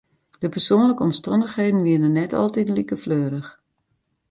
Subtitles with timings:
[0.39, 3.51] De persoanlike omstannichheden wiene net altiten like fleurich.